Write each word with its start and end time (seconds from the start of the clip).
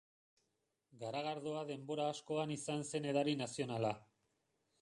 Garagardoa 1.03 1.61
denbora 1.73 2.09
askoan 2.15 2.57
izan 2.57 2.85
zen 2.93 3.09
edari 3.15 3.39
nazionala. 3.43 3.93